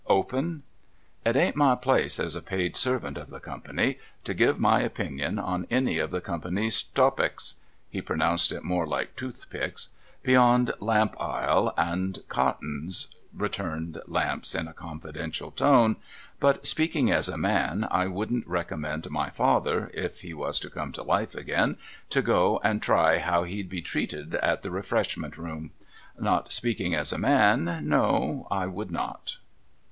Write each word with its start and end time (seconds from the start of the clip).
'Open?'' 0.23 0.63
It 1.27 1.35
ain't 1.35 1.55
my 1.55 1.75
place, 1.75 2.19
as 2.19 2.35
a 2.35 2.41
paid 2.41 2.75
servant 2.75 3.19
of 3.19 3.29
the 3.29 3.39
company, 3.39 3.99
to 4.23 4.33
give 4.33 4.59
my 4.59 4.81
opinion 4.81 5.37
on 5.37 5.67
any 5.69 5.99
of 5.99 6.09
the 6.09 6.21
company's 6.21 6.81
toepics,'— 6.95 7.53
he 7.91 8.01
pronounced 8.01 8.51
it 8.51 8.63
more 8.63 8.87
like 8.87 9.15
toothpicks, 9.15 9.89
—'beyond 10.23 10.71
lamp 10.79 11.15
ile 11.21 11.71
and 11.77 12.27
cottons,' 12.29 13.09
returned 13.31 14.01
Lamps 14.07 14.55
in 14.55 14.67
a 14.67 14.73
confidential 14.73 15.51
tone;' 15.51 15.97
but, 16.39 16.65
speaking 16.65 17.11
as 17.11 17.29
a 17.29 17.37
man, 17.37 17.87
I 17.91 18.07
wouldn't 18.07 18.47
recom 18.49 18.79
mend 18.79 19.07
my 19.11 19.29
father 19.29 19.91
(if 19.93 20.21
he 20.21 20.33
was 20.33 20.57
to 20.61 20.71
come 20.71 20.91
to 20.93 21.03
life 21.03 21.35
again) 21.35 21.77
to 22.09 22.23
go 22.23 22.59
and 22.63 22.81
try 22.81 23.19
how 23.19 23.43
he'd 23.43 23.69
be 23.69 23.83
treated 23.83 24.33
at 24.33 24.63
the 24.63 24.71
Refreshment 24.71 25.37
Room. 25.37 25.73
Not 26.19 26.51
speaking 26.51 26.95
as 26.95 27.13
a 27.13 27.19
man, 27.19 27.87
no, 27.87 28.47
I 28.49 28.65
would 28.65 28.89
noi.' 28.89 29.37